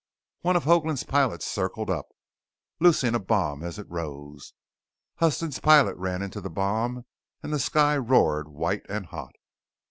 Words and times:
One 0.41 0.55
of 0.55 0.63
Hoagland's 0.63 1.03
pilots 1.03 1.45
circled 1.45 1.91
up, 1.91 2.07
loosing 2.79 3.13
a 3.13 3.19
bomb 3.19 3.61
as 3.61 3.77
it 3.77 3.87
rose. 3.87 4.53
Huston's 5.17 5.59
pilot 5.59 5.95
ran 5.95 6.23
into 6.23 6.41
the 6.41 6.49
bomb 6.49 7.05
and 7.43 7.53
the 7.53 7.59
sky 7.59 7.97
roared 7.97 8.47
white 8.47 8.83
and 8.89 9.05
hot. 9.05 9.35